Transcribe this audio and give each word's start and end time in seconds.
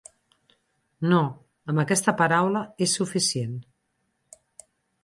No, 1.11 1.19
amb 1.73 1.83
aquesta 1.83 2.15
paraula 2.23 2.65
és 2.87 2.99
suficient. 3.01 3.57